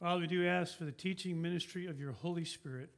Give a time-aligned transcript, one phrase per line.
[0.00, 2.88] Father, we do ask for the teaching ministry of your Holy Spirit,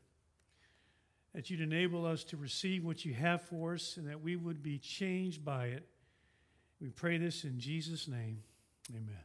[1.34, 4.62] that you'd enable us to receive what you have for us and that we would
[4.62, 5.84] be changed by it.
[6.80, 8.44] We pray this in Jesus' name.
[8.90, 9.24] Amen.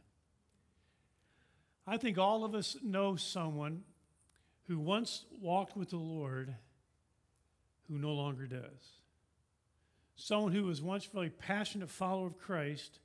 [1.86, 3.82] I think all of us know someone
[4.66, 6.54] who once walked with the Lord
[7.88, 8.98] who no longer does.
[10.16, 12.98] Someone who was once a very passionate follower of Christ,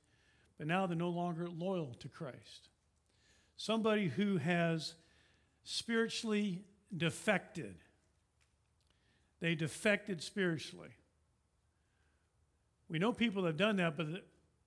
[0.58, 2.68] but now they're no longer loyal to Christ.
[3.56, 4.94] Somebody who has
[5.64, 6.62] spiritually
[6.94, 7.76] defected.
[9.40, 10.90] They defected spiritually.
[12.88, 14.06] We know people have done that, but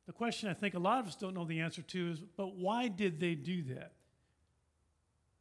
[0.06, 2.56] the, question I think a lot of us don't know the answer to is but
[2.56, 3.94] why did they do that?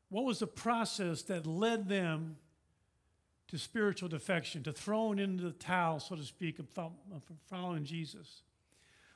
[0.09, 2.37] What was the process that led them
[3.49, 6.67] to spiritual defection, to throwing into the towel, so to speak, of
[7.49, 8.43] following Jesus?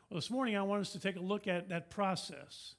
[0.08, 2.74] Well, this morning I want us to take a look at that process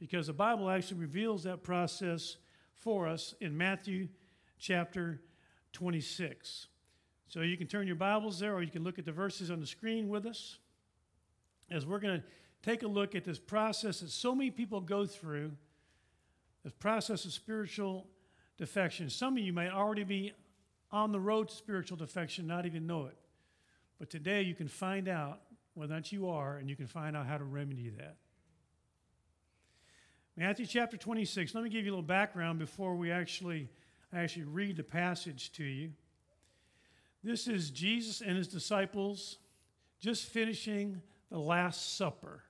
[0.00, 2.38] because the Bible actually reveals that process
[2.74, 4.08] for us in Matthew
[4.58, 5.20] chapter
[5.74, 6.66] 26.
[7.28, 9.60] So you can turn your Bibles there or you can look at the verses on
[9.60, 10.58] the screen with us
[11.70, 12.26] as we're going to
[12.62, 15.52] take a look at this process that so many people go through
[16.64, 18.06] this process of spiritual
[18.58, 19.08] defection.
[19.08, 20.32] Some of you may already be
[20.90, 23.16] on the road to spiritual defection, not even know it.
[23.98, 25.40] But today you can find out
[25.74, 28.16] whether or not you are, and you can find out how to remedy that.
[30.40, 31.54] Matthew chapter 26.
[31.54, 33.68] Let me give you a little background before we actually
[34.10, 35.92] actually read the passage to you.
[37.22, 39.36] This is Jesus and his disciples
[40.00, 42.42] just finishing the Last Supper.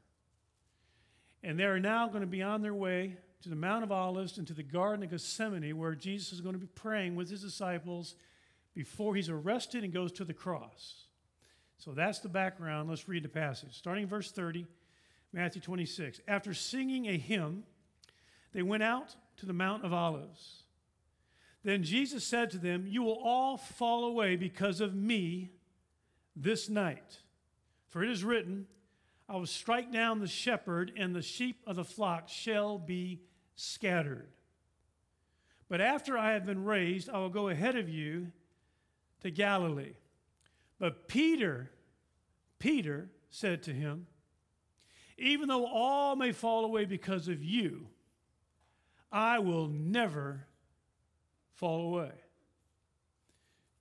[1.43, 4.39] And they are now going to be on their way to the Mount of Olives
[4.39, 7.43] and to the Garden of Gethsemane, where Jesus is going to be praying with his
[7.43, 8.15] disciples
[8.73, 11.07] before he's arrested and goes to the cross.
[11.79, 12.89] So that's the background.
[12.89, 13.77] Let's read the passage.
[13.77, 14.65] Starting verse 30,
[15.33, 16.21] Matthew 26.
[16.29, 17.65] After singing a hymn,
[18.53, 20.65] they went out to the Mount of Olives.
[21.63, 25.51] Then Jesus said to them, You will all fall away because of me
[26.35, 27.19] this night.
[27.89, 28.67] For it is written,
[29.29, 33.21] I will strike down the shepherd, and the sheep of the flock shall be
[33.55, 34.29] scattered.
[35.69, 38.33] But after I have been raised, I will go ahead of you
[39.23, 39.95] to Galilee.
[40.79, 41.71] But Peter,
[42.59, 44.07] Peter said to him,
[45.19, 47.87] Even though all may fall away because of you,
[49.13, 50.47] I will never
[51.55, 52.13] fall away.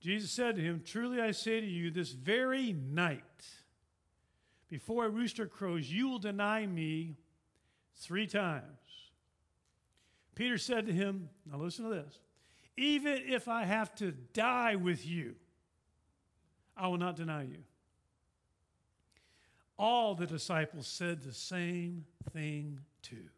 [0.00, 3.22] Jesus said to him, Truly I say to you, this very night,
[4.68, 7.16] before a rooster crows, you will deny me
[7.96, 8.64] three times.
[10.34, 12.18] Peter said to him, Now listen to this.
[12.76, 15.34] Even if I have to die with you,
[16.76, 17.58] I will not deny you.
[19.78, 23.28] All the disciples said the same thing too.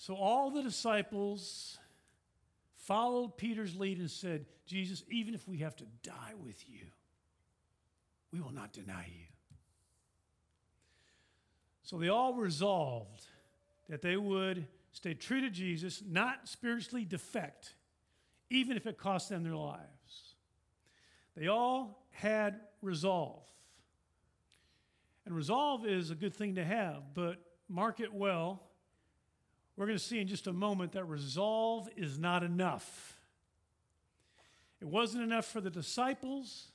[0.00, 1.76] So all the disciples
[2.76, 6.86] followed Peter's lead and said, Jesus, even if we have to die with you,
[8.32, 9.26] we will not deny you.
[11.82, 13.24] So they all resolved
[13.88, 17.74] that they would stay true to Jesus, not spiritually defect,
[18.50, 20.34] even if it cost them their lives.
[21.36, 23.42] They all had resolve.
[25.26, 27.38] And resolve is a good thing to have, but
[27.68, 28.62] mark it well.
[29.78, 33.16] We're going to see in just a moment that resolve is not enough.
[34.80, 36.72] It wasn't enough for the disciples,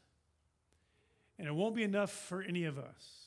[1.38, 3.26] and it won't be enough for any of us.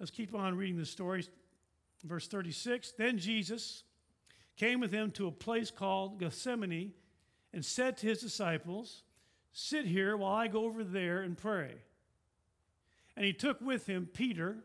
[0.00, 1.26] Let's keep on reading the story.
[2.04, 3.82] Verse 36 Then Jesus
[4.56, 6.92] came with him to a place called Gethsemane
[7.52, 9.02] and said to his disciples,
[9.52, 11.74] Sit here while I go over there and pray.
[13.14, 14.56] And he took with him Peter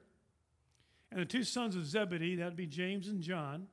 [1.13, 3.67] and the two sons of Zebedee, that would be James and John,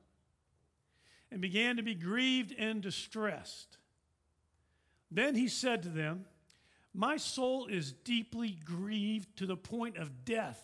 [1.31, 3.79] and began to be grieved and distressed.
[5.09, 6.25] Then he said to them,
[6.93, 10.63] My soul is deeply grieved to the point of death.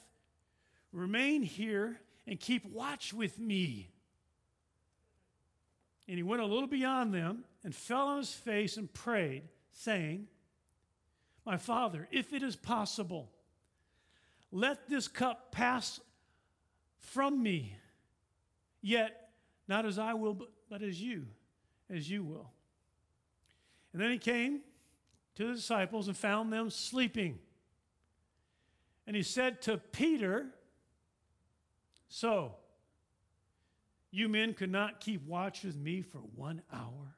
[0.92, 3.90] Remain here and keep watch with me.
[6.08, 10.28] And he went a little beyond them and fell on his face and prayed, saying,
[11.44, 13.32] My Father, if it is possible,
[14.52, 16.00] let this cup pass
[17.08, 17.76] from me.
[18.82, 19.30] Yet,
[19.68, 21.26] not as I will, but as you,
[21.90, 22.52] as you will.
[23.94, 24.62] And then he came
[25.36, 27.40] to the disciples and found them sleeping.
[29.06, 30.48] And he said to Peter,
[32.10, 32.56] so,
[34.12, 37.16] you men could not keep watch with me for one hour?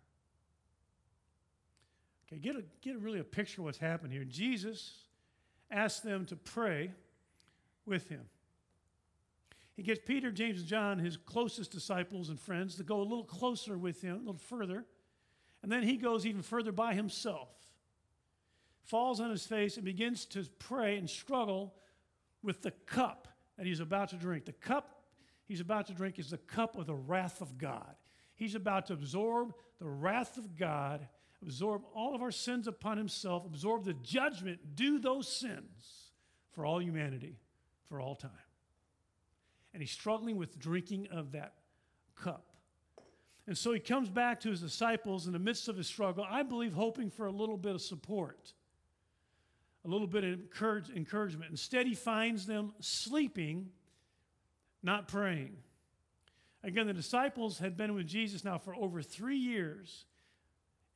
[2.27, 4.23] Okay, get a get a really a picture of what's happened here.
[4.23, 5.05] Jesus
[5.71, 6.91] asked them to pray
[7.85, 8.21] with him.
[9.79, 13.23] He gets Peter, James, and John, his closest disciples and friends, to go a little
[13.23, 14.83] closer with him, a little further.
[15.63, 17.47] And then he goes even further by himself,
[18.83, 21.75] falls on his face, and begins to pray and struggle
[22.43, 24.43] with the cup that he's about to drink.
[24.43, 25.01] The cup
[25.45, 27.95] he's about to drink is the cup of the wrath of God.
[28.35, 31.07] He's about to absorb the wrath of God,
[31.41, 36.11] absorb all of our sins upon himself, absorb the judgment due those sins
[36.51, 37.39] for all humanity,
[37.87, 38.31] for all time.
[39.73, 41.53] And he's struggling with drinking of that
[42.15, 42.45] cup.
[43.47, 46.43] And so he comes back to his disciples in the midst of his struggle, I
[46.43, 48.53] believe, hoping for a little bit of support,
[49.85, 51.49] a little bit of encourage, encouragement.
[51.49, 53.69] Instead, he finds them sleeping,
[54.83, 55.57] not praying.
[56.63, 60.05] Again, the disciples had been with Jesus now for over three years,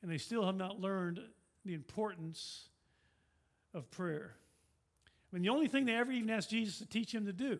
[0.01, 1.21] and they still have not learned
[1.65, 2.67] the importance
[3.73, 4.35] of prayer.
[5.07, 7.59] I mean, the only thing they ever even asked Jesus to teach him to do,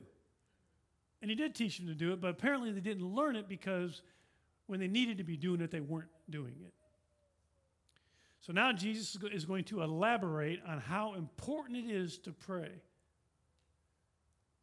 [1.24, 4.02] and he did teach them to do it, but apparently they didn't learn it because
[4.68, 6.74] when they needed to be doing it, they weren't doing it.
[8.42, 12.72] So now Jesus is going to elaborate on how important it is to pray.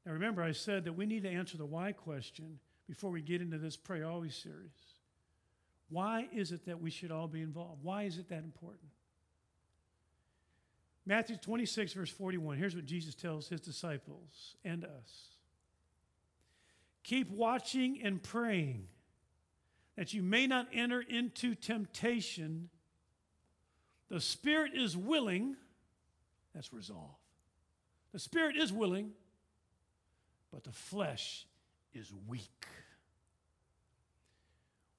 [0.04, 3.40] Now remember, I said that we need to answer the why question before we get
[3.40, 4.68] into this Pray Always series.
[5.88, 7.82] Why is it that we should all be involved?
[7.82, 8.90] Why is it that important?
[11.06, 15.39] Matthew 26, verse 41, here's what Jesus tells his disciples and us
[17.02, 18.86] Keep watching and praying
[19.96, 22.70] that you may not enter into temptation.
[24.08, 25.56] The spirit is willing,
[26.54, 27.16] that's resolve.
[28.12, 29.10] The spirit is willing,
[30.52, 31.46] but the flesh
[31.94, 32.66] is weak.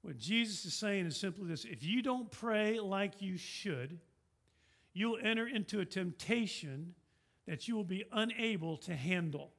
[0.02, 4.00] What Jesus is saying is simply this if you don't pray like you should,
[4.94, 6.96] you'll enter into a temptation
[7.48, 9.52] that you will be unable to handle.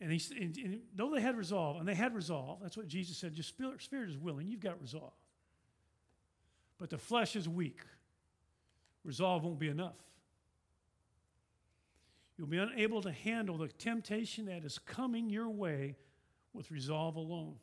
[0.00, 3.16] And, he, and, and though they had resolve, and they had resolve, that's what Jesus
[3.16, 5.12] said, your spirit, spirit is willing, you've got resolve.
[6.78, 7.80] But the flesh is weak.
[9.04, 9.96] Resolve won't be enough.
[12.36, 15.96] You'll be unable to handle the temptation that is coming your way
[16.52, 17.56] with resolve alone.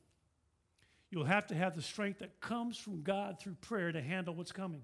[1.09, 4.51] You'll have to have the strength that comes from God through prayer to handle what's
[4.51, 4.83] coming.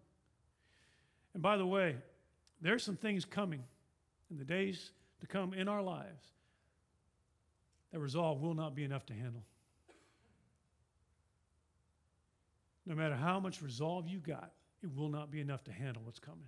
[1.34, 1.98] And by the way,
[2.62, 3.64] there's some things coming
[4.30, 6.26] in the days to come in our lives
[7.92, 9.44] that resolve will not be enough to handle.
[12.86, 14.52] No matter how much resolve you got,
[14.82, 16.48] it will not be enough to handle what's coming.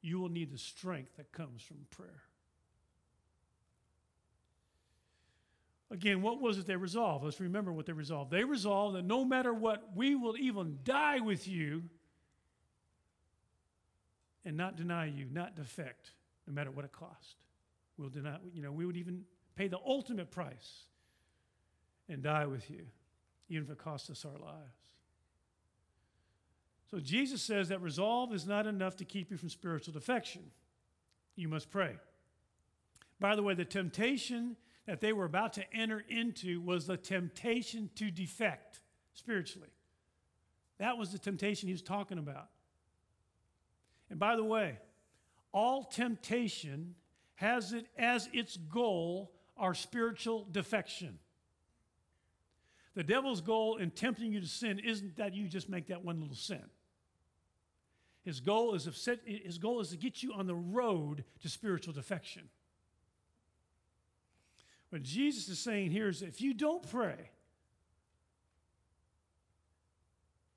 [0.00, 2.22] You will need the strength that comes from prayer.
[5.92, 7.24] Again, what was it they resolved?
[7.24, 8.30] Let's remember what they resolved.
[8.30, 11.82] They resolved that no matter what, we will even die with you
[14.44, 16.12] and not deny you, not defect,
[16.46, 17.36] no matter what it cost.
[17.98, 19.22] We'll deny, you know, we would even
[19.56, 20.84] pay the ultimate price
[22.08, 22.86] and die with you,
[23.48, 24.76] even if it costs us our lives.
[26.90, 30.42] So Jesus says that resolve is not enough to keep you from spiritual defection.
[31.36, 31.96] You must pray.
[33.18, 34.56] By the way, the temptation
[34.86, 38.80] that they were about to enter into was the temptation to defect
[39.14, 39.70] spiritually.
[40.78, 42.48] That was the temptation he was talking about.
[44.10, 44.78] And by the way,
[45.52, 46.94] all temptation
[47.36, 49.32] has it as its goal
[49.62, 51.20] our spiritual defection.
[52.94, 56.20] The devil's goal in tempting you to sin isn't that you just make that one
[56.20, 56.64] little sin.
[58.24, 58.84] His goal is,
[59.24, 62.42] his goal is to get you on the road to spiritual defection.
[64.90, 67.30] What Jesus is saying here is if you don't pray,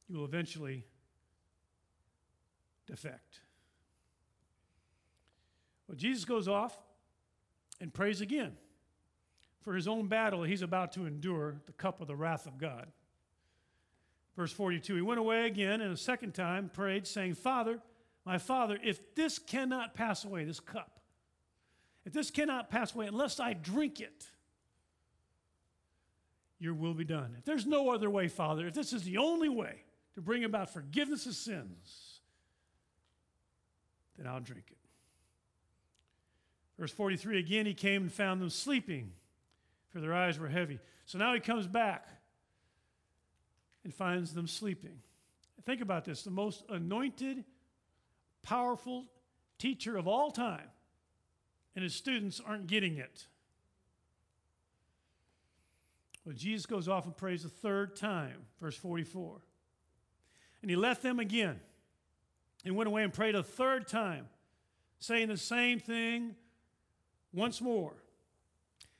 [0.09, 0.83] you will eventually
[2.87, 3.39] defect.
[5.87, 6.75] Well, Jesus goes off
[7.79, 8.57] and prays again
[9.65, 12.87] for his own battle he's about to endure, the cup of the wrath of God.
[14.37, 17.79] Verse 42 He went away again and a second time prayed, saying, Father,
[18.25, 20.99] my Father, if this cannot pass away, this cup,
[22.05, 24.27] if this cannot pass away unless I drink it,
[26.59, 27.35] your will be done.
[27.37, 29.81] If there's no other way, Father, if this is the only way
[30.13, 32.19] to bring about forgiveness of sins,
[34.17, 34.77] then I'll drink it.
[36.77, 39.11] Verse 43 again, he came and found them sleeping
[39.95, 40.77] for their eyes were heavy.
[41.05, 42.09] So now he comes back
[43.85, 44.99] and finds them sleeping.
[45.63, 47.45] Think about this the most anointed,
[48.43, 49.05] powerful
[49.57, 50.67] teacher of all time,
[51.75, 53.25] and his students aren't getting it.
[56.25, 59.39] Well, Jesus goes off and prays a third time, verse 44.
[60.61, 61.57] And he left them again
[62.65, 64.27] and went away and prayed a third time,
[64.99, 66.35] saying the same thing
[67.31, 67.93] once more.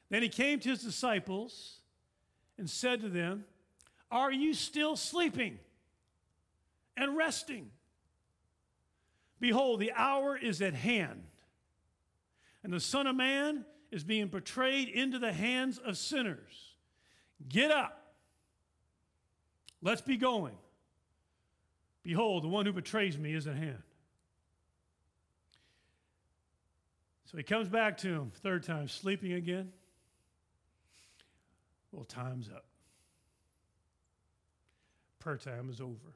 [0.10, 1.80] Then he came to his disciples
[2.58, 3.46] and said to them,
[4.12, 5.60] Are you still sleeping
[6.96, 7.72] and resting?
[9.40, 11.24] Behold, the hour is at hand,
[12.64, 16.76] and the Son of Man is being betrayed into the hands of sinners.
[17.48, 18.14] Get up.
[19.82, 20.58] Let's be going.
[22.04, 23.82] Behold, the one who betrays me is at hand.
[27.26, 29.72] So he comes back to him, third time, sleeping again.
[31.96, 32.66] Well, time's up.
[35.20, 36.14] Prayer time is over.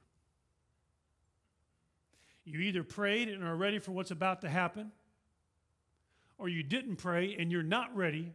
[2.44, 4.92] You either prayed and are ready for what's about to happen,
[6.38, 8.34] or you didn't pray and you're not ready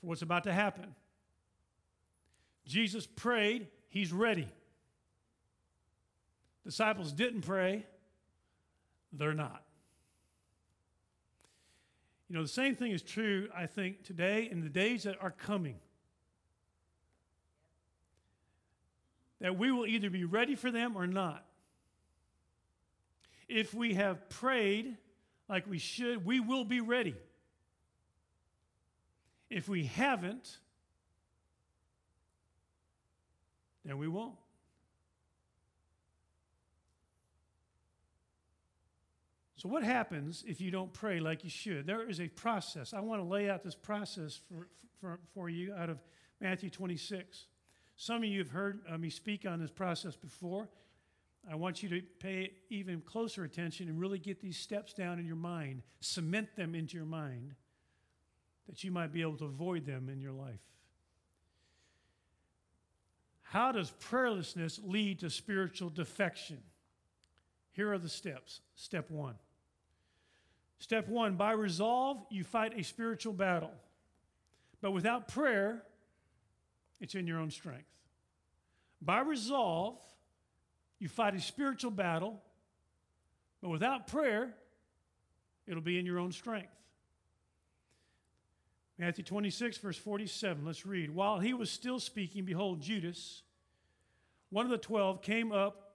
[0.00, 0.94] for what's about to happen.
[2.64, 4.46] Jesus prayed, he's ready.
[6.64, 7.86] Disciples didn't pray,
[9.12, 9.64] they're not.
[12.28, 15.32] You know, the same thing is true, I think, today in the days that are
[15.32, 15.80] coming.
[19.40, 21.44] That we will either be ready for them or not.
[23.48, 24.96] If we have prayed
[25.48, 27.16] like we should, we will be ready.
[29.48, 30.58] If we haven't,
[33.84, 34.36] then we won't.
[39.56, 41.86] So, what happens if you don't pray like you should?
[41.86, 42.94] There is a process.
[42.94, 44.68] I want to lay out this process for,
[45.00, 45.98] for, for you out of
[46.40, 47.46] Matthew 26.
[48.00, 50.66] Some of you have heard uh, me speak on this process before.
[51.50, 55.26] I want you to pay even closer attention and really get these steps down in
[55.26, 57.54] your mind, cement them into your mind,
[58.66, 60.62] that you might be able to avoid them in your life.
[63.42, 66.62] How does prayerlessness lead to spiritual defection?
[67.72, 68.62] Here are the steps.
[68.76, 69.34] Step one.
[70.78, 73.72] Step one by resolve, you fight a spiritual battle.
[74.80, 75.82] But without prayer,
[77.00, 77.88] it's in your own strength.
[79.02, 79.98] By resolve,
[80.98, 82.40] you fight a spiritual battle,
[83.62, 84.54] but without prayer,
[85.66, 86.72] it'll be in your own strength.
[88.98, 91.10] Matthew 26, verse 47, let's read.
[91.10, 93.42] While he was still speaking, behold, Judas,
[94.50, 95.94] one of the twelve, came up,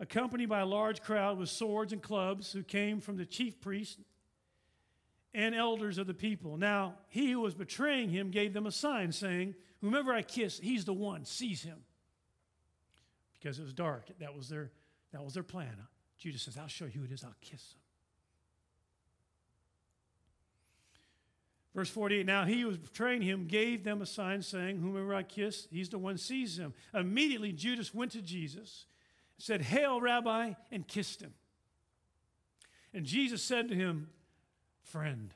[0.00, 4.00] accompanied by a large crowd with swords and clubs, who came from the chief priests
[5.34, 6.56] and elders of the people.
[6.56, 10.84] Now, he who was betraying him gave them a sign, saying, Whomever I kiss, he's
[10.84, 11.78] the one, seize him.
[13.34, 14.08] Because it was dark.
[14.20, 14.70] That was their,
[15.12, 15.76] that was their plan.
[16.16, 17.80] Judas says, I'll show you who it is, I'll kiss him.
[21.74, 25.24] Verse 48 Now he who was betraying him gave them a sign, saying, Whomever I
[25.24, 26.72] kiss, he's the one seize him.
[26.94, 28.86] Immediately Judas went to Jesus,
[29.38, 31.34] said, Hail, Rabbi, and kissed him.
[32.94, 34.08] And Jesus said to him,
[34.84, 35.32] Friend,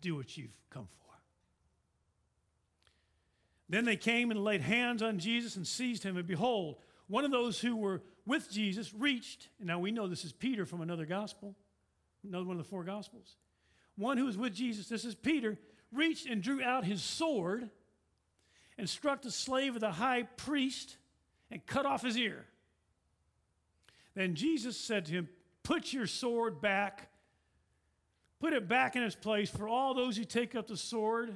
[0.00, 1.14] do what you've come for.
[3.68, 6.16] Then they came and laid hands on Jesus and seized him.
[6.16, 6.76] And behold,
[7.08, 10.64] one of those who were with Jesus reached, and now we know this is Peter
[10.64, 11.54] from another gospel,
[12.26, 13.36] another one of the four gospels.
[13.96, 15.58] One who was with Jesus, this is Peter,
[15.92, 17.68] reached and drew out his sword
[18.78, 20.96] and struck the slave of the high priest
[21.50, 22.46] and cut off his ear.
[24.14, 25.28] Then Jesus said to him,
[25.62, 27.07] Put your sword back
[28.40, 31.34] Put it back in its place, for all those who take up the sword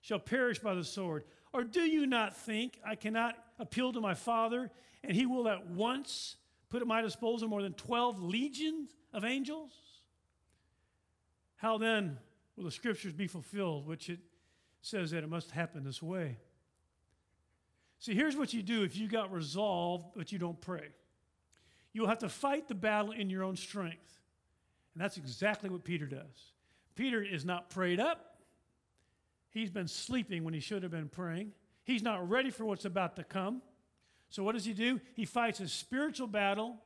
[0.00, 1.24] shall perish by the sword.
[1.52, 4.70] Or do you not think I cannot appeal to my Father,
[5.04, 6.36] and he will at once
[6.70, 9.72] put at my disposal more than 12 legions of angels?
[11.56, 12.18] How then
[12.56, 14.20] will the scriptures be fulfilled, which it
[14.80, 16.38] says that it must happen this way?
[17.98, 20.88] See, here's what you do if you got resolve, but you don't pray.
[21.92, 24.18] You'll have to fight the battle in your own strength.
[24.94, 26.52] And that's exactly what Peter does.
[26.94, 28.36] Peter is not prayed up.
[29.50, 31.52] He's been sleeping when he should have been praying.
[31.84, 33.62] He's not ready for what's about to come.
[34.30, 35.00] So, what does he do?
[35.14, 36.76] He fights a spiritual battle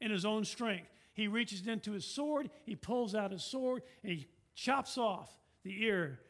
[0.00, 0.88] in his own strength.
[1.12, 5.30] He reaches into his sword, he pulls out his sword, and he chops off
[5.62, 6.20] the ear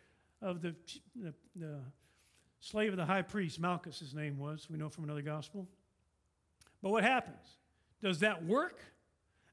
[0.41, 0.75] of the,
[1.17, 1.81] the, the
[2.61, 4.69] slave of the high priest, Malchus, his name was.
[4.71, 5.69] We know from another gospel.
[6.83, 7.59] But what happens?
[8.03, 8.81] Does that work?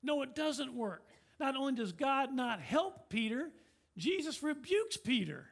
[0.03, 1.10] No, it doesn't work.
[1.41, 3.49] Not only does God not help Peter,
[3.97, 5.47] Jesus rebukes Peter.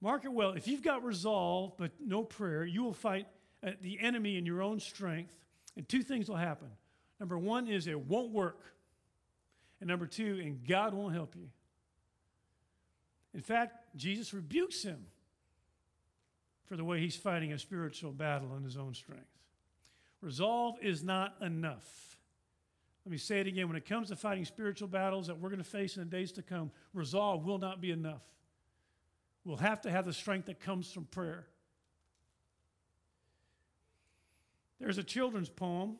[0.00, 0.52] Mark it well.
[0.52, 3.26] If you've got resolve but no prayer, you will fight
[3.66, 5.34] uh, the enemy in your own strength,
[5.76, 6.68] and two things will happen.
[7.18, 8.62] Number one is it won't work,
[9.80, 11.48] and number two, and God won't help you.
[13.34, 15.06] In fact, Jesus rebukes him
[16.68, 19.26] for the way he's fighting a spiritual battle in his own strength.
[20.22, 22.09] Resolve is not enough.
[23.04, 23.68] Let me say it again.
[23.68, 26.32] When it comes to fighting spiritual battles that we're going to face in the days
[26.32, 28.22] to come, resolve will not be enough.
[29.44, 31.46] We'll have to have the strength that comes from prayer.
[34.78, 35.96] There's a children's poem,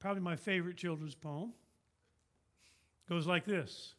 [0.00, 1.52] probably my favorite children's poem.
[3.06, 3.94] It goes like this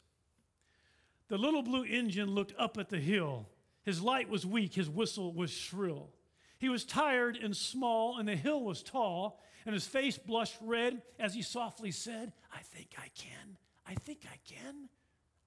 [1.30, 3.48] The little blue engine looked up at the hill.
[3.84, 6.10] His light was weak, his whistle was shrill.
[6.58, 11.02] He was tired and small, and the hill was tall, and his face blushed red
[11.20, 13.58] as he softly said, I think I can.
[13.88, 14.90] I think I can.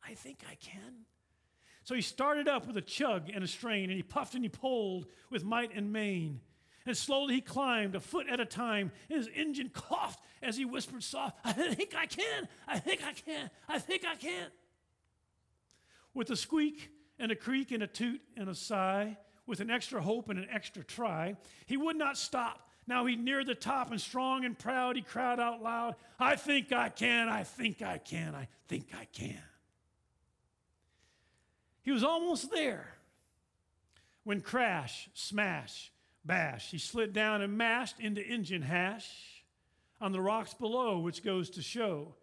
[0.06, 1.06] I think I can.
[1.84, 4.48] So he started up with a chug and a strain, and he puffed and he
[4.48, 6.40] pulled with might and main.
[6.84, 10.64] And slowly he climbed, a foot at a time, and his engine coughed as he
[10.64, 14.48] whispered soft, I think I can, I think I can, I think I can.
[16.14, 19.16] With a squeak and a creak and a toot and a sigh,
[19.48, 21.36] with an extra hope and an extra try,
[21.66, 25.38] he would not stop now he neared the top and strong and proud, he cried
[25.38, 29.42] out loud, I think I can, I think I can, I think I can.
[31.82, 32.94] He was almost there
[34.24, 35.92] when crash, smash,
[36.24, 39.44] bash, he slid down and mashed into engine hash
[40.00, 42.14] on the rocks below, which goes to show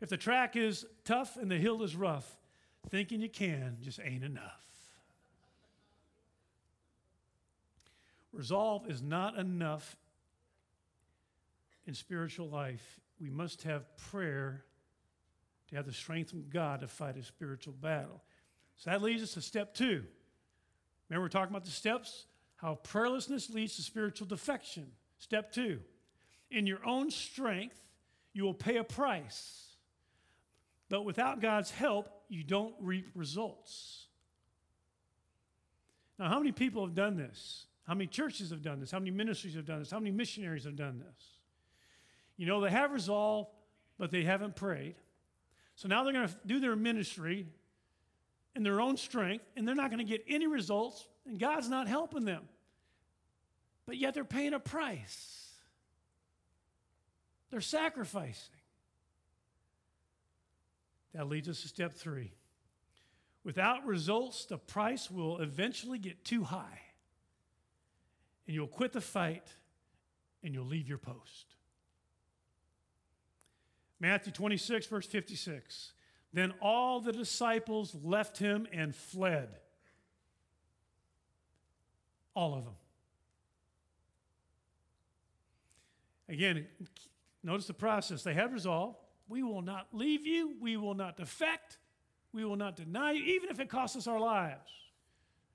[0.00, 2.36] if the track is tough and the hill is rough,
[2.88, 4.69] thinking you can just ain't enough.
[8.32, 9.96] Resolve is not enough
[11.86, 13.00] in spiritual life.
[13.20, 14.64] We must have prayer
[15.68, 18.22] to have the strength from God to fight a spiritual battle.
[18.76, 20.04] So that leads us to step two.
[21.08, 22.26] Remember, we're talking about the steps?
[22.56, 24.86] How prayerlessness leads to spiritual defection.
[25.18, 25.80] Step two
[26.50, 27.80] in your own strength,
[28.32, 29.76] you will pay a price.
[30.88, 34.06] But without God's help, you don't reap results.
[36.18, 37.66] Now, how many people have done this?
[37.90, 38.92] How many churches have done this?
[38.92, 39.90] How many ministries have done this?
[39.90, 41.24] How many missionaries have done this?
[42.36, 43.48] You know, they have resolve,
[43.98, 44.94] but they haven't prayed.
[45.74, 47.48] So now they're going to do their ministry
[48.54, 51.88] in their own strength, and they're not going to get any results, and God's not
[51.88, 52.44] helping them.
[53.86, 55.50] But yet they're paying a price,
[57.50, 58.54] they're sacrificing.
[61.12, 62.30] That leads us to step three.
[63.42, 66.82] Without results, the price will eventually get too high
[68.50, 69.46] and you'll quit the fight
[70.42, 71.54] and you'll leave your post.
[74.00, 75.92] Matthew 26, verse 56.
[76.32, 79.50] Then all the disciples left him and fled.
[82.34, 82.74] All of them.
[86.28, 86.66] Again,
[87.44, 88.24] notice the process.
[88.24, 88.96] They had resolve.
[89.28, 90.56] We will not leave you.
[90.60, 91.78] We will not defect.
[92.32, 94.72] We will not deny you, even if it costs us our lives.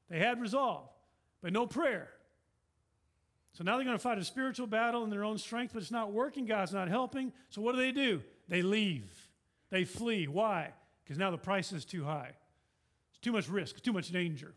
[0.09, 0.87] They had resolve,
[1.41, 2.14] but no prayer.
[3.55, 5.89] So now they're going to fight a spiritual battle in their own strength, but it's
[5.89, 6.45] not working.
[6.45, 7.31] God's not helping.
[7.49, 8.21] So what do they do?
[8.49, 9.09] They leave.
[9.69, 10.27] They flee.
[10.27, 10.73] Why?
[11.03, 12.31] Because now the price is too high.
[13.11, 14.53] It's too much risk, too much danger.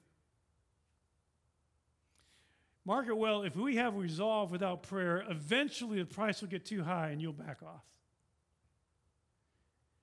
[2.85, 6.83] Mark it well if we have resolve without prayer, eventually the price will get too
[6.83, 7.85] high and you'll back off.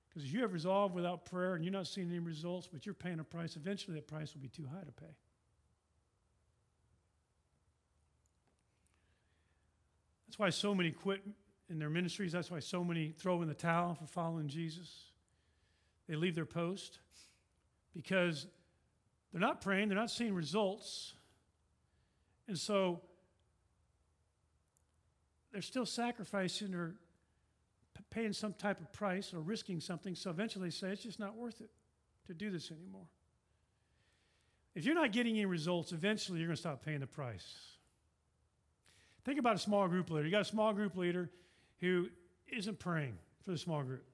[0.08, 2.94] Because if you have resolve without prayer and you're not seeing any results, but you're
[2.94, 5.14] paying a price, eventually that price will be too high to pay.
[10.36, 11.22] That's why so many quit
[11.70, 12.32] in their ministries.
[12.32, 15.06] That's why so many throw in the towel for following Jesus.
[16.06, 16.98] They leave their post
[17.94, 18.46] because
[19.32, 21.14] they're not praying, they're not seeing results.
[22.48, 23.00] And so
[25.52, 26.96] they're still sacrificing or
[28.10, 30.14] paying some type of price or risking something.
[30.14, 31.70] So eventually they say, it's just not worth it
[32.26, 33.06] to do this anymore.
[34.74, 37.75] If you're not getting any results, eventually you're going to stop paying the price.
[39.26, 40.24] Think about a small group leader.
[40.24, 41.28] You got a small group leader
[41.80, 42.08] who
[42.46, 44.04] isn't praying for the small group.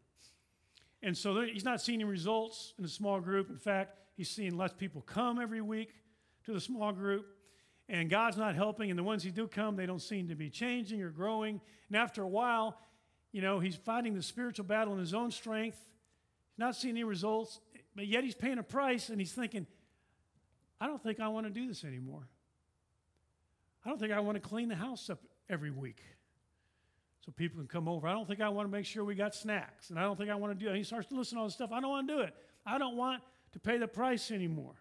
[1.02, 3.50] And so he's not seeing any results in the small group.
[3.50, 5.90] In fact, he's seeing less people come every week
[6.46, 7.26] to the small group.
[7.90, 8.88] And God's not helping.
[8.88, 11.60] And the ones who do come, they don't seem to be changing or growing.
[11.88, 12.78] And after a while,
[13.32, 15.76] you know, he's fighting the spiritual battle in his own strength.
[15.76, 17.60] He's not seeing any results,
[17.94, 19.66] but yet he's paying a price and he's thinking,
[20.80, 22.28] I don't think I want to do this anymore.
[23.84, 26.02] I don't think I want to clean the house up every week
[27.24, 28.06] so people can come over.
[28.06, 29.90] I don't think I want to make sure we got snacks.
[29.90, 30.76] And I don't think I want to do it.
[30.76, 31.70] He starts to listen to all this stuff.
[31.72, 32.34] I don't want to do it.
[32.64, 34.74] I don't want to pay the price anymore.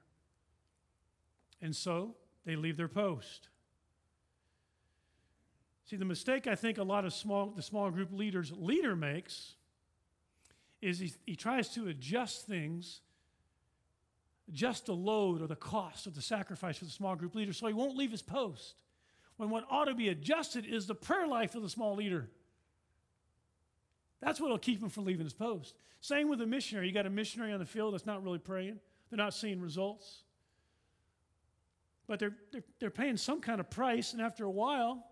[1.61, 3.49] And so they leave their post.
[5.85, 9.55] See, the mistake I think a lot of small, the small group leaders leader makes
[10.81, 13.01] is he, he tries to adjust things,
[14.47, 17.67] adjust the load or the cost of the sacrifice for the small group leader so
[17.67, 18.75] he won't leave his post
[19.41, 22.29] when what ought to be adjusted is the prayer life of the small leader.
[24.21, 25.73] That's what will keep him from leaving his post.
[25.99, 26.87] Same with a missionary.
[26.87, 30.21] You got a missionary on the field that's not really praying, they're not seeing results.
[32.05, 35.07] But they're, they're, they're paying some kind of price, and after a while,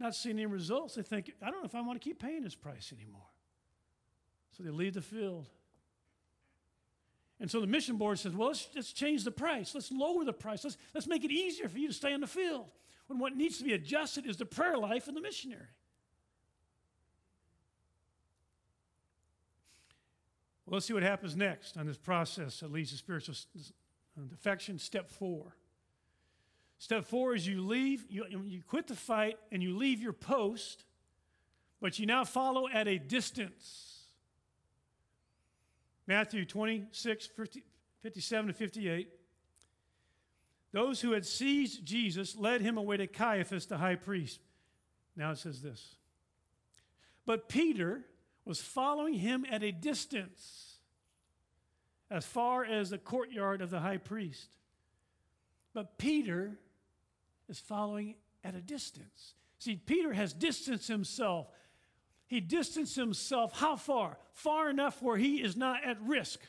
[0.00, 2.42] not seeing any results, they think, I don't know if I want to keep paying
[2.42, 3.26] this price anymore.
[4.56, 5.46] So they leave the field.
[7.40, 9.74] And so the mission board says, well, let's, let's change the price.
[9.74, 10.64] Let's lower the price.
[10.64, 12.66] Let's, let's make it easier for you to stay in the field.
[13.06, 15.66] When what needs to be adjusted is the prayer life of the missionary.
[20.64, 23.34] Well, let's see what happens next on this process that leads to spiritual
[24.16, 24.78] uh, defection.
[24.78, 25.54] Step four.
[26.78, 30.84] Step four is you leave, you, you quit the fight, and you leave your post,
[31.80, 33.93] but you now follow at a distance.
[36.06, 37.62] Matthew 26, 50,
[38.02, 39.08] 57 to 58.
[40.72, 44.40] Those who had seized Jesus led him away to Caiaphas, the high priest.
[45.16, 45.96] Now it says this.
[47.26, 48.02] But Peter
[48.44, 50.78] was following him at a distance,
[52.10, 54.48] as far as the courtyard of the high priest.
[55.72, 56.58] But Peter
[57.48, 59.34] is following at a distance.
[59.58, 61.46] See, Peter has distanced himself.
[62.26, 64.18] He distanced himself how far?
[64.32, 66.40] Far enough where he is not at risk,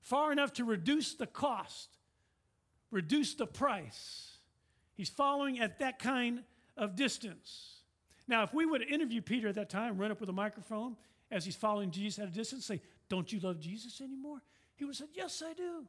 [0.00, 1.88] far enough to reduce the cost,
[2.90, 4.38] reduce the price.
[4.94, 6.44] He's following at that kind
[6.76, 7.80] of distance.
[8.28, 10.96] Now, if we would interview Peter at that time, run up with a microphone
[11.30, 14.42] as he's following Jesus at a distance, say, Don't you love Jesus anymore?
[14.76, 15.84] He would have said, Yes, I do.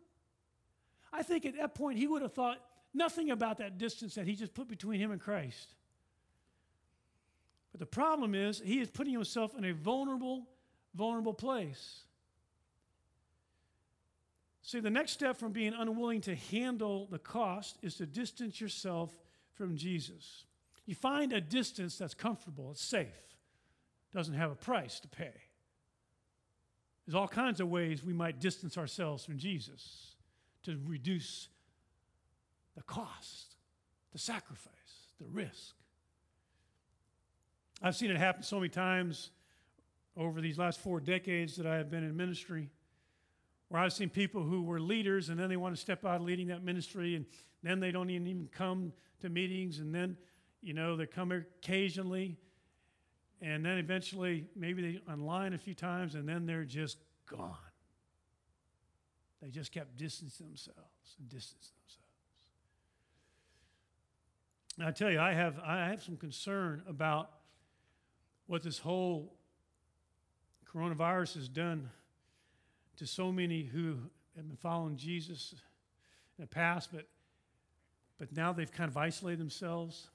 [1.13, 2.59] I think at that point he would have thought
[2.93, 5.75] nothing about that distance that he just put between him and Christ.
[7.71, 10.47] But the problem is he is putting himself in a vulnerable,
[10.93, 12.01] vulnerable place.
[14.61, 19.11] See, the next step from being unwilling to handle the cost is to distance yourself
[19.53, 20.45] from Jesus.
[20.85, 23.07] You find a distance that's comfortable, it's safe,
[24.13, 25.33] doesn't have a price to pay.
[27.05, 30.15] There's all kinds of ways we might distance ourselves from Jesus
[30.63, 31.49] to reduce
[32.75, 33.55] the cost,
[34.13, 34.71] the sacrifice,
[35.19, 35.75] the risk.
[37.81, 39.31] I've seen it happen so many times
[40.15, 42.69] over these last four decades that I have been in ministry,
[43.69, 46.21] where I've seen people who were leaders and then they want to step out of
[46.21, 47.25] leading that ministry, and
[47.63, 50.17] then they don't even come to meetings, and then
[50.61, 52.37] you know, they come occasionally,
[53.41, 57.55] and then eventually maybe they online a few times, and then they're just gone.
[59.41, 62.07] They just kept distancing themselves and distancing themselves.
[64.77, 67.31] And I tell you, I have, I have some concern about
[68.51, 69.31] what this whole
[70.75, 71.89] coronavirus has done
[72.97, 73.99] to so many who have
[74.35, 75.55] been following Jesus
[76.37, 77.07] in the past, but,
[78.19, 80.09] but now they've kind of isolated themselves.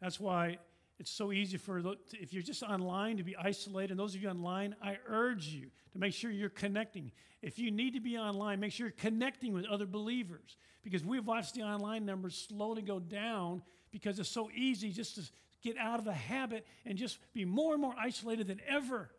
[0.00, 0.56] That's why
[0.98, 1.82] it's so easy for,
[2.14, 3.90] if you're just online, to be isolated.
[3.90, 7.12] And those of you online, I urge you to make sure you're connecting.
[7.42, 11.26] If you need to be online, make sure you're connecting with other believers because we've
[11.26, 15.22] watched the online numbers slowly go down because it's so easy just to
[15.62, 19.10] get out of the habit and just be more and more isolated than ever.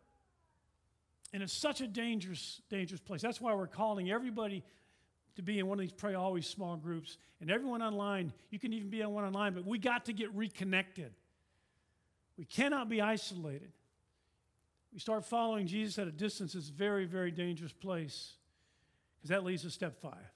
[1.32, 3.22] And it's such a dangerous, dangerous place.
[3.22, 4.64] That's why we're calling everybody
[5.36, 7.18] to be in one of these pray always small groups.
[7.40, 10.34] And everyone online, you can even be on one online, but we got to get
[10.34, 11.12] reconnected.
[12.36, 13.72] We cannot be isolated.
[14.92, 18.32] We start following Jesus at a distance, it's a very, very dangerous place
[19.16, 20.32] because that leads to step five.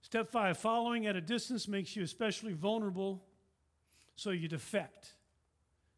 [0.00, 3.22] Step five following at a distance makes you especially vulnerable,
[4.16, 5.10] so you defect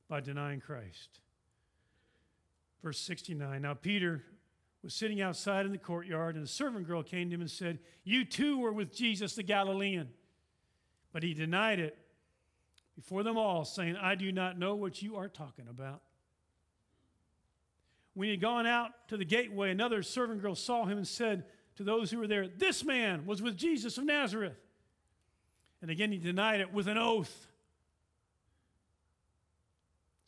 [0.08, 1.20] by denying Christ.
[2.82, 4.22] Verse 69 Now, Peter
[4.82, 7.78] was sitting outside in the courtyard, and a servant girl came to him and said,
[8.04, 10.08] You too were with Jesus the Galilean.
[11.12, 11.96] But he denied it
[12.94, 16.02] before them all, saying, I do not know what you are talking about.
[18.14, 21.44] When he had gone out to the gateway, another servant girl saw him and said
[21.76, 24.58] to those who were there, This man was with Jesus of Nazareth.
[25.80, 27.47] And again he denied it with an oath.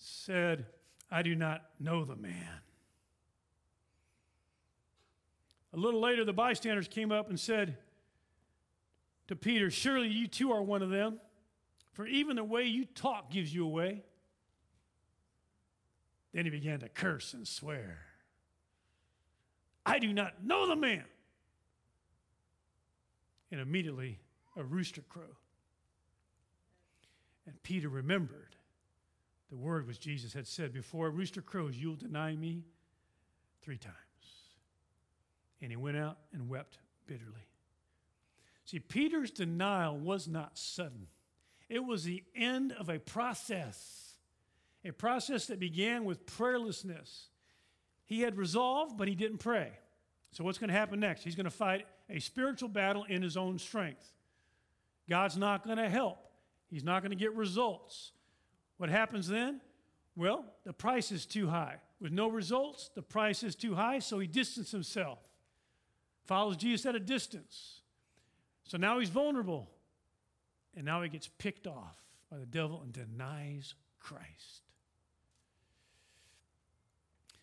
[0.02, 0.64] Said,
[1.10, 2.60] I do not know the man.
[5.74, 7.76] A little later, the bystanders came up and said
[9.28, 11.20] to Peter, Surely you too are one of them,
[11.92, 14.02] for even the way you talk gives you away.
[16.32, 17.98] Then he began to curse and swear.
[19.84, 21.04] I do not know the man.
[23.52, 24.18] And immediately
[24.56, 25.36] a rooster crowed.
[27.46, 28.56] And Peter remembered
[29.50, 32.64] the word which Jesus had said Before a rooster crows, you'll deny me
[33.60, 33.96] three times.
[35.60, 37.46] And he went out and wept bitterly.
[38.64, 41.08] See, Peter's denial was not sudden,
[41.68, 44.14] it was the end of a process.
[44.84, 47.26] a process that began with prayerlessness.
[48.06, 49.72] He had resolved, but he didn't pray.
[50.32, 51.22] So, what's going to happen next?
[51.22, 54.06] He's going to fight a spiritual battle in his own strength.
[55.08, 56.18] God's not going to help,
[56.68, 58.12] he's not going to get results.
[58.80, 59.60] What happens then?
[60.16, 61.76] Well, the price is too high.
[62.00, 65.18] With no results, the price is too high, so he distanced himself.
[66.24, 67.82] Follows Jesus at a distance.
[68.64, 69.68] So now he's vulnerable.
[70.74, 71.94] And now he gets picked off
[72.30, 74.62] by the devil and denies Christ.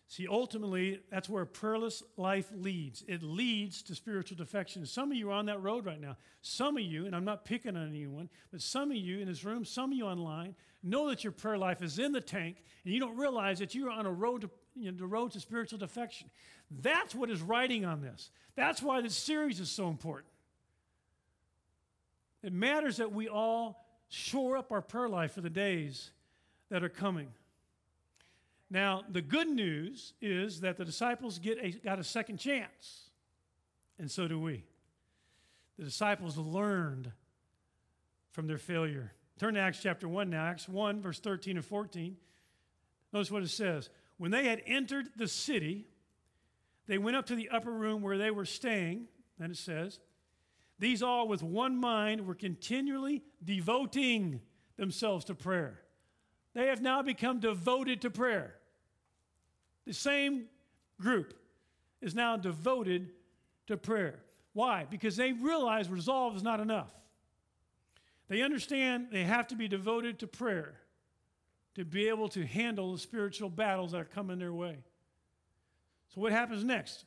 [0.08, 3.04] See, ultimately, that's where a prayerless life leads.
[3.06, 4.84] It leads to spiritual defection.
[4.86, 6.16] Some of you are on that road right now.
[6.40, 9.44] Some of you, and I'm not picking on anyone, but some of you in this
[9.44, 12.94] room, some of you online, know that your prayer life is in the tank, and
[12.94, 15.78] you don't realize that you're on a road to you know, the road to spiritual
[15.78, 16.30] defection.
[16.70, 18.30] That's what is writing on this.
[18.54, 20.32] That's why this series is so important.
[22.42, 26.10] It matters that we all shore up our prayer life for the days
[26.70, 27.28] that are coming.
[28.70, 33.10] Now, the good news is that the disciples get a, got a second chance,
[33.98, 34.64] and so do we.
[35.78, 37.12] The disciples learned
[38.30, 39.12] from their failure.
[39.38, 42.16] Turn to Acts chapter 1 now, Acts 1, verse 13 and 14.
[43.12, 43.88] Notice what it says.
[44.16, 45.86] When they had entered the city,
[46.88, 49.06] they went up to the upper room where they were staying,
[49.38, 50.00] and it says,
[50.80, 54.40] These all with one mind were continually devoting
[54.76, 55.82] themselves to prayer.
[56.54, 58.56] They have now become devoted to prayer.
[59.86, 60.46] The same
[61.00, 61.34] group
[62.00, 63.10] is now devoted
[63.68, 64.18] to prayer.
[64.52, 64.86] Why?
[64.90, 66.92] Because they realize resolve is not enough.
[68.28, 70.74] They understand they have to be devoted to prayer
[71.74, 74.78] to be able to handle the spiritual battles that are coming their way.
[76.14, 77.04] So, what happens next?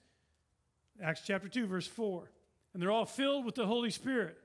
[1.01, 2.31] Acts chapter 2, verse 4.
[2.73, 4.37] And they're all filled with the Holy Spirit.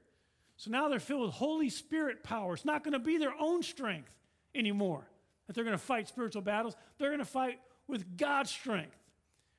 [0.57, 2.55] So now they're filled with Holy Spirit power.
[2.55, 4.11] It's not going to be their own strength
[4.55, 5.07] anymore
[5.47, 6.75] that they're going to fight spiritual battles.
[6.99, 8.97] They're going to fight with God's strength,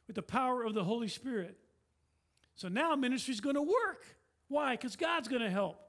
[0.08, 1.58] with the power of the Holy Spirit.
[2.56, 4.06] So now ministry is going to work.
[4.48, 4.72] Why?
[4.72, 5.80] Because God's going to help.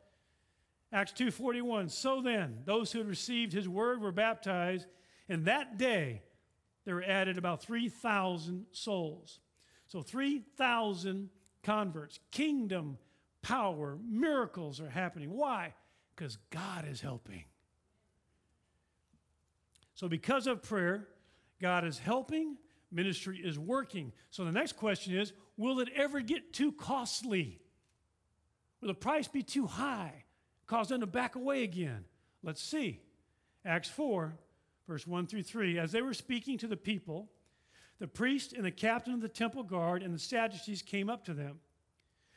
[0.93, 4.87] Acts 2:41 So then those who had received his word were baptized
[5.29, 6.23] and that day
[6.85, 9.41] there were added about 3000 souls.
[9.89, 11.29] So 3000
[11.63, 12.19] converts.
[12.31, 12.99] Kingdom
[13.43, 15.31] power, miracles are happening.
[15.31, 15.75] Why?
[16.15, 17.45] Because God is helping.
[19.95, 21.09] So because of prayer,
[21.61, 22.57] God is helping,
[22.91, 24.13] ministry is working.
[24.31, 27.61] So the next question is will it ever get too costly?
[28.81, 30.25] Will the price be too high?
[30.69, 32.05] Cause them to back away again?
[32.43, 33.01] Let's see.
[33.65, 34.37] Acts 4,
[34.87, 35.79] verse 1 through 3.
[35.79, 37.29] As they were speaking to the people,
[37.99, 41.35] the priest and the captain of the temple guard and the Sadducees came up to
[41.35, 41.59] them,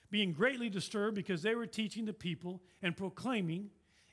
[0.09, 3.69] being greatly disturbed because they were teaching the people and proclaiming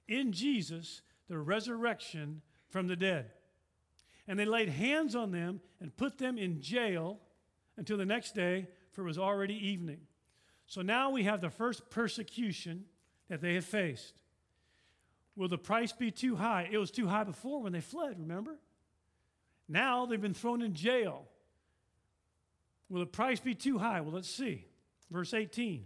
[0.09, 3.31] in Jesus the resurrection from the dead.
[4.27, 7.19] And they laid hands on them and put them in jail
[7.77, 10.01] until the next day, for it was already evening.
[10.67, 12.85] So now we have the first persecution
[13.29, 14.15] that they have faced.
[15.37, 16.69] Will the price be too high?
[16.71, 18.59] It was too high before when they fled, remember?
[19.69, 21.27] Now they've been thrown in jail.
[22.89, 24.01] Will the price be too high?
[24.01, 24.65] Well, let's see.
[25.11, 25.85] Verse 18.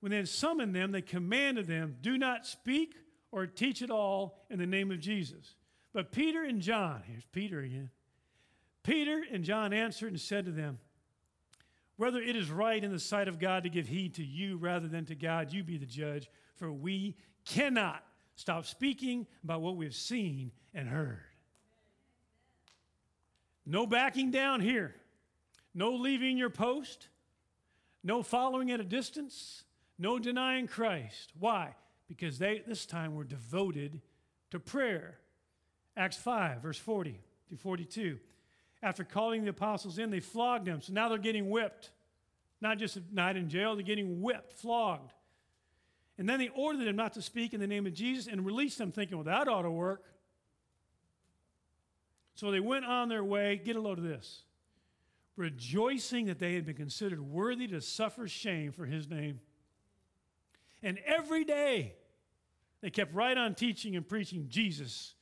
[0.00, 2.94] When they had summoned them, they commanded them, Do not speak
[3.30, 5.56] or teach at all in the name of Jesus.
[5.92, 7.90] But Peter and John, here's Peter again.
[8.82, 10.78] Peter and John answered and said to them,
[12.02, 14.88] Whether it is right in the sight of God to give heed to you rather
[14.88, 19.94] than to God, you be the judge, for we cannot stop speaking about what we've
[19.94, 21.22] seen and heard.
[23.64, 24.96] No backing down here,
[25.76, 27.06] no leaving your post,
[28.02, 29.62] no following at a distance,
[29.96, 31.32] no denying Christ.
[31.38, 31.76] Why?
[32.08, 34.00] Because they this time were devoted
[34.50, 35.18] to prayer.
[35.96, 38.18] Acts 5, verse 40 to 42.
[38.82, 40.80] After calling the apostles in, they flogged them.
[40.80, 41.90] So now they're getting whipped.
[42.60, 45.12] Not just a night in jail, they're getting whipped, flogged.
[46.18, 48.78] And then they ordered them not to speak in the name of Jesus and released
[48.78, 50.04] them, thinking, well, that ought to work.
[52.34, 53.60] So they went on their way.
[53.62, 54.42] Get a load of this.
[55.36, 59.40] Rejoicing that they had been considered worthy to suffer shame for his name.
[60.82, 61.94] And every day
[62.80, 65.14] they kept right on teaching and preaching Jesus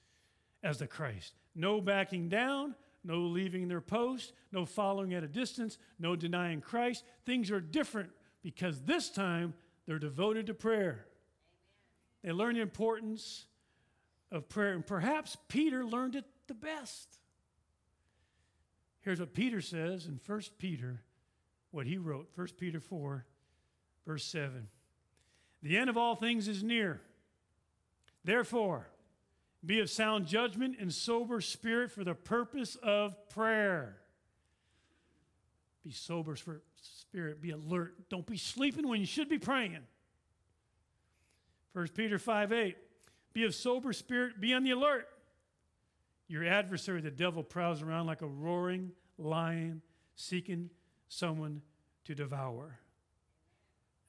[0.62, 1.34] as the Christ.
[1.54, 7.04] No backing down, no leaving their post, no following at a distance, no denying Christ.
[7.24, 8.10] Things are different
[8.42, 9.54] because this time
[9.86, 10.80] they're devoted to prayer.
[10.80, 11.04] Amen.
[12.22, 13.46] They learn the importance
[14.30, 17.18] of prayer, and perhaps Peter learned it the best.
[19.00, 21.02] Here's what Peter says in 1 Peter,
[21.70, 23.24] what he wrote, 1 Peter 4,
[24.06, 24.68] verse 7.
[25.62, 27.00] The end of all things is near.
[28.24, 28.88] Therefore,
[29.64, 33.96] Be of sound judgment and sober spirit for the purpose of prayer.
[35.84, 38.08] Be sober spirit, be alert.
[38.08, 39.78] Don't be sleeping when you should be praying.
[41.72, 42.76] 1 Peter 5 8.
[43.32, 45.06] Be of sober spirit, be on the alert.
[46.26, 49.82] Your adversary, the devil, prowls around like a roaring lion
[50.14, 50.70] seeking
[51.08, 51.62] someone
[52.04, 52.78] to devour.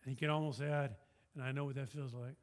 [0.04, 0.96] And you can almost add,
[1.36, 2.36] and I know what that feels like.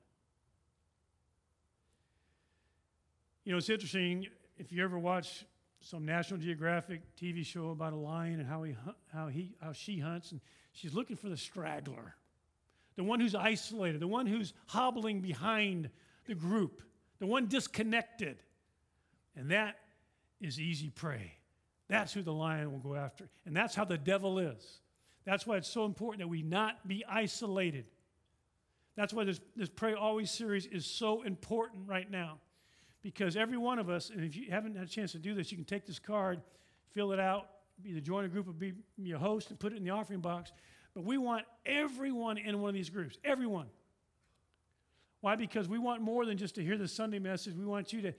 [3.49, 4.27] You know, it's interesting
[4.59, 5.47] if you ever watch
[5.81, 8.77] some National Geographic TV show about a lion and how he
[9.11, 12.15] how he how she hunts and she's looking for the straggler.
[12.97, 15.89] The one who's isolated, the one who's hobbling behind
[16.27, 16.83] the group,
[17.21, 18.43] the one disconnected.
[19.35, 19.77] And that
[20.43, 21.33] is easy prey.
[21.89, 23.31] That's who the lion will go after.
[23.47, 24.81] And that's how the devil is.
[25.25, 27.87] That's why it's so important that we not be isolated.
[28.95, 32.41] That's why this, this Pray Always series is so important right now.
[33.03, 35.53] Because every one of us, and if you haven't had a chance to do this,
[35.53, 36.41] you can take this card,
[36.93, 37.49] fill it out,
[37.85, 40.53] either join a group or be, your host and put it in the offering box.
[40.95, 43.67] But we want everyone in one of these groups, everyone.
[45.21, 45.37] Why?
[45.37, 47.55] Because we want more than just to hear the Sunday message.
[47.55, 48.13] We want you to,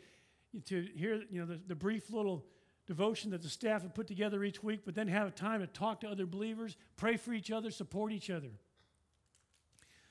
[0.65, 2.46] to hear you know, the, the brief little
[2.88, 6.02] devotion that the staff have put together each week, but then have time to talk
[6.02, 8.50] to other believers, pray for each other, support each other.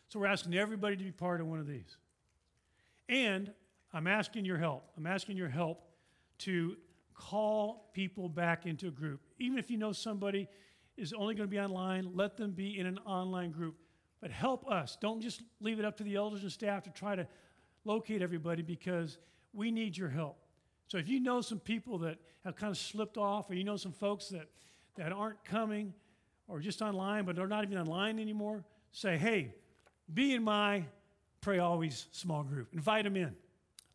[0.08, 1.96] So we're asking everybody to be part of one of these.
[3.08, 3.52] And
[3.92, 4.84] I'm asking your help.
[4.96, 5.82] I'm asking your help
[6.38, 6.76] to
[7.14, 9.20] call people back into a group.
[9.38, 10.48] Even if you know somebody
[10.96, 13.76] is only going to be online, let them be in an online group.
[14.20, 14.98] But help us.
[15.00, 17.26] Don't just leave it up to the elders and staff to try to
[17.84, 19.18] locate everybody because
[19.52, 20.36] we need your help.
[20.88, 23.76] So if you know some people that have kind of slipped off, or you know
[23.76, 24.48] some folks that,
[24.96, 25.92] that aren't coming
[26.48, 29.54] or just online, but they're not even online anymore, say, hey,
[30.12, 30.84] be in my
[31.40, 32.68] pray always small group.
[32.72, 33.36] Invite them in.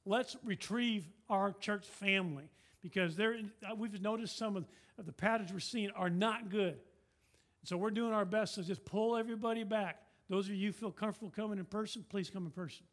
[0.05, 2.49] Let's retrieve our church family
[2.81, 3.37] because there,
[3.69, 4.65] uh, we've noticed some of,
[5.03, 6.77] the patterns we're seeing are not good.
[7.63, 10.01] So we're doing our best to just pull everybody back.
[10.29, 12.85] Those of you who feel comfortable coming in person, please come in person.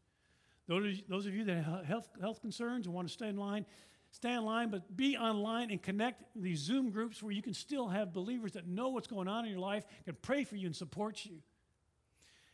[0.66, 3.66] Those those of you that have health, health concerns and want to stay in line,
[4.12, 7.88] stay in line, but be online and connect these Zoom groups where you can still
[7.88, 10.76] have believers that know what's going on in your life, can pray for you and
[10.76, 11.38] support you.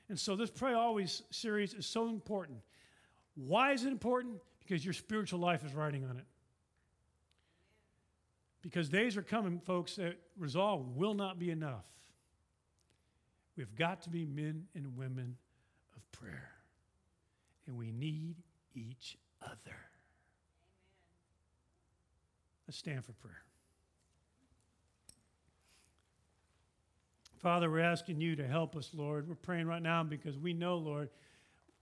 [0.09, 2.59] And so this Pray Always series is so important.
[3.37, 4.37] Why is it important?
[4.61, 6.25] Because your spiritual life is riding on it.
[8.63, 11.85] Because days are coming, folks, that resolve will not be enough.
[13.57, 15.37] We've got to be men and women
[15.97, 16.51] of prayer.
[17.67, 18.37] And we need
[18.75, 19.55] each other.
[19.67, 19.79] Amen.
[22.67, 23.43] Let's stand for prayer.
[27.39, 29.29] Father, we're asking you to help us, Lord.
[29.29, 31.11] We're praying right now because we know, Lord,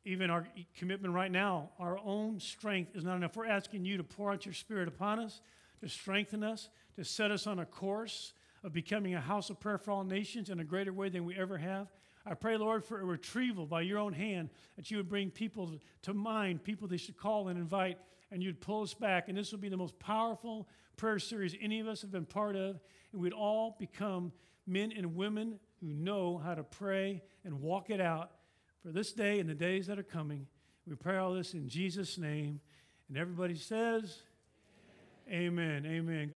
[0.04, 3.36] even our commitment right now, our own strength is not enough.
[3.36, 5.40] We're asking you to pour out your spirit upon us,
[5.80, 9.78] to strengthen us, to set us on a course of becoming a house of prayer
[9.78, 11.88] for all nations in a greater way than we ever have.
[12.26, 15.72] I pray, Lord, for a retrieval by your own hand, that you would bring people
[16.02, 17.98] to mind, people they should call and invite,
[18.30, 19.28] and you'd pull us back.
[19.28, 22.56] And this will be the most powerful prayer series any of us have been part
[22.56, 22.80] of,
[23.12, 24.32] and we'd all become
[24.66, 28.30] men and women who know how to pray and walk it out
[28.85, 30.47] for this day and the days that are coming.
[30.87, 32.61] We pray all this in Jesus' name.
[33.09, 34.18] And everybody says,
[35.29, 35.87] Amen.
[35.87, 35.87] Amen.
[35.87, 36.34] Amen.